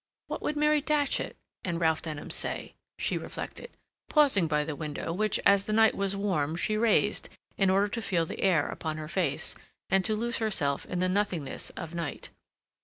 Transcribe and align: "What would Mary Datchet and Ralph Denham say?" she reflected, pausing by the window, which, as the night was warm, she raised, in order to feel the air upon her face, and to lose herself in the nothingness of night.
"What 0.25 0.41
would 0.41 0.55
Mary 0.57 0.81
Datchet 0.81 1.37
and 1.63 1.79
Ralph 1.79 2.01
Denham 2.01 2.31
say?" 2.31 2.73
she 2.97 3.19
reflected, 3.19 3.69
pausing 4.09 4.47
by 4.47 4.63
the 4.63 4.75
window, 4.75 5.13
which, 5.13 5.39
as 5.45 5.65
the 5.65 5.73
night 5.73 5.93
was 5.95 6.15
warm, 6.15 6.55
she 6.55 6.75
raised, 6.75 7.29
in 7.55 7.69
order 7.69 7.87
to 7.89 8.01
feel 8.01 8.25
the 8.25 8.41
air 8.41 8.65
upon 8.65 8.97
her 8.97 9.07
face, 9.07 9.53
and 9.91 10.03
to 10.05 10.15
lose 10.15 10.39
herself 10.39 10.87
in 10.87 11.01
the 11.01 11.07
nothingness 11.07 11.69
of 11.77 11.93
night. 11.93 12.31